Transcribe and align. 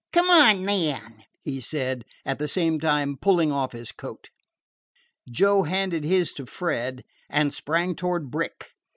"Come 0.13 0.31
on, 0.31 0.63
then," 0.63 1.25
he 1.43 1.61
said, 1.61 2.05
at 2.25 2.39
the 2.39 2.47
same 2.47 2.79
time 2.79 3.17
pulling 3.21 3.51
off 3.51 3.73
his 3.73 3.91
coat. 3.91 4.31
Joe 5.29 5.61
handed 5.61 6.03
his 6.05 6.33
to 6.33 6.47
Fred, 6.47 7.03
and 7.29 7.53
sprang 7.53 7.93
toward 7.93 8.31
Brick. 8.31 8.71